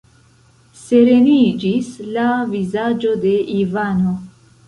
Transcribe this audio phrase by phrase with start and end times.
[0.83, 4.15] Sereniĝis la vizaĝo de Ivano.